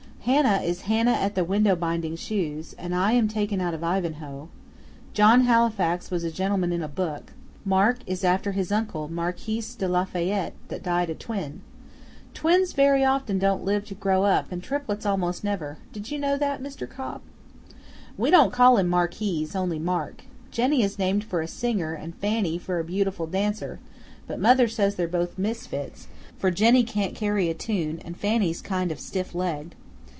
[0.25, 4.49] Hannah is Hannah at the Window Binding Shoes, and I am taken out of Ivanhoe;
[5.15, 7.33] John Halifax was a gentleman in a book;
[7.65, 11.61] Mark is after his uncle Marquis de Lafayette that died a twin.
[12.35, 16.37] (Twins very often don't live to grow up, and triplets almost never did you know
[16.37, 16.87] that, Mr.
[16.87, 17.21] Cobb?)
[18.15, 20.25] We don't call him Marquis, only Mark.
[20.51, 23.79] Jenny is named for a singer and Fanny for a beautiful dancer,
[24.27, 26.07] but mother says they're both misfits,
[26.37, 29.73] for Jenny can't carry a tune and Fanny's kind of stiff legged.